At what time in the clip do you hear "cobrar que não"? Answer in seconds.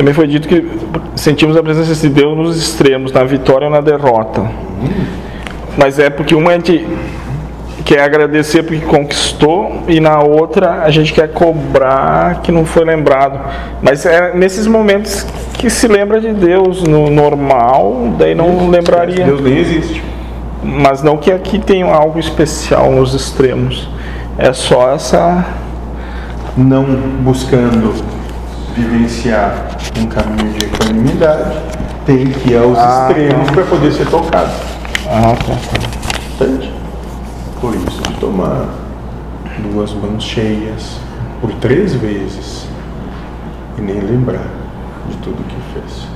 11.34-12.64